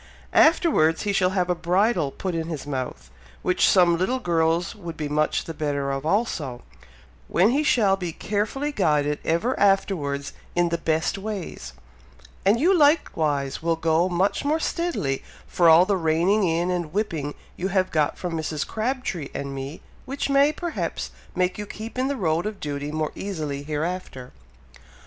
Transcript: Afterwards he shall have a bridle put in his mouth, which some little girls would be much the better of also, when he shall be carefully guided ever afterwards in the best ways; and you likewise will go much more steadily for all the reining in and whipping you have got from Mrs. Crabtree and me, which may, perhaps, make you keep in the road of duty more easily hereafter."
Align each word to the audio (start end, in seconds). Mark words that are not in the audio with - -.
Afterwards 0.33 1.03
he 1.03 1.13
shall 1.13 1.29
have 1.37 1.47
a 1.47 1.53
bridle 1.53 2.09
put 2.09 2.33
in 2.33 2.47
his 2.47 2.65
mouth, 2.65 3.11
which 3.43 3.69
some 3.69 3.99
little 3.99 4.17
girls 4.17 4.73
would 4.73 4.97
be 4.97 5.07
much 5.07 5.43
the 5.43 5.53
better 5.53 5.91
of 5.91 6.07
also, 6.07 6.63
when 7.27 7.51
he 7.51 7.61
shall 7.61 7.95
be 7.95 8.11
carefully 8.11 8.71
guided 8.71 9.19
ever 9.23 9.53
afterwards 9.59 10.33
in 10.55 10.69
the 10.69 10.79
best 10.79 11.19
ways; 11.19 11.73
and 12.43 12.59
you 12.59 12.75
likewise 12.75 13.61
will 13.61 13.75
go 13.75 14.09
much 14.09 14.43
more 14.43 14.59
steadily 14.59 15.21
for 15.45 15.69
all 15.69 15.85
the 15.85 15.95
reining 15.97 16.43
in 16.47 16.71
and 16.71 16.93
whipping 16.93 17.35
you 17.55 17.67
have 17.67 17.91
got 17.91 18.17
from 18.17 18.33
Mrs. 18.35 18.65
Crabtree 18.65 19.29
and 19.35 19.53
me, 19.53 19.81
which 20.05 20.31
may, 20.31 20.51
perhaps, 20.51 21.11
make 21.35 21.59
you 21.59 21.67
keep 21.67 21.99
in 21.99 22.07
the 22.07 22.17
road 22.17 22.47
of 22.47 22.59
duty 22.59 22.91
more 22.91 23.11
easily 23.13 23.61
hereafter." 23.61 24.31